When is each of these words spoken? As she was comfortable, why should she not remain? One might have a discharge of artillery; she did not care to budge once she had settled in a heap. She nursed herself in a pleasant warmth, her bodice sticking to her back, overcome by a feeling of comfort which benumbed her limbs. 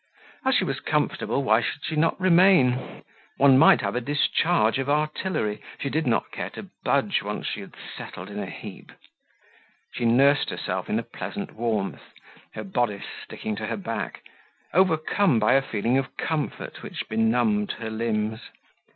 As 0.43 0.55
she 0.55 0.63
was 0.63 0.79
comfortable, 0.79 1.43
why 1.43 1.61
should 1.61 1.85
she 1.85 1.95
not 1.95 2.19
remain? 2.19 3.03
One 3.37 3.55
might 3.59 3.81
have 3.81 3.95
a 3.95 4.01
discharge 4.01 4.79
of 4.79 4.89
artillery; 4.89 5.61
she 5.79 5.91
did 5.91 6.07
not 6.07 6.31
care 6.31 6.49
to 6.55 6.71
budge 6.83 7.21
once 7.21 7.45
she 7.45 7.61
had 7.61 7.75
settled 7.95 8.27
in 8.27 8.39
a 8.39 8.47
heap. 8.47 8.91
She 9.93 10.05
nursed 10.05 10.49
herself 10.49 10.89
in 10.89 10.97
a 10.97 11.03
pleasant 11.03 11.51
warmth, 11.53 12.15
her 12.55 12.63
bodice 12.63 13.05
sticking 13.23 13.55
to 13.57 13.67
her 13.67 13.77
back, 13.77 14.23
overcome 14.73 15.37
by 15.37 15.53
a 15.53 15.61
feeling 15.61 15.99
of 15.99 16.17
comfort 16.17 16.81
which 16.81 17.07
benumbed 17.07 17.73
her 17.73 17.91
limbs. 17.91 18.39